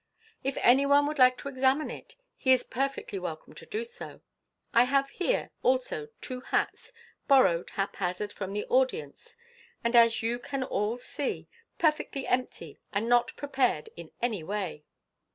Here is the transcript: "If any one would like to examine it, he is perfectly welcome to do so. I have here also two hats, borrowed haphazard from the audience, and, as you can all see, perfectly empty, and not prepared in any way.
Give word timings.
"If 0.43 0.57
any 0.63 0.87
one 0.87 1.05
would 1.05 1.19
like 1.19 1.37
to 1.37 1.47
examine 1.47 1.91
it, 1.91 2.15
he 2.35 2.51
is 2.51 2.63
perfectly 2.63 3.19
welcome 3.19 3.53
to 3.53 3.67
do 3.67 3.85
so. 3.85 4.21
I 4.73 4.85
have 4.85 5.11
here 5.11 5.51
also 5.61 6.07
two 6.21 6.39
hats, 6.41 6.91
borrowed 7.27 7.69
haphazard 7.69 8.33
from 8.33 8.51
the 8.53 8.65
audience, 8.65 9.35
and, 9.83 9.95
as 9.95 10.23
you 10.23 10.39
can 10.39 10.63
all 10.63 10.97
see, 10.97 11.47
perfectly 11.77 12.25
empty, 12.25 12.79
and 12.91 13.07
not 13.07 13.35
prepared 13.37 13.91
in 13.95 14.09
any 14.23 14.41
way. 14.41 14.85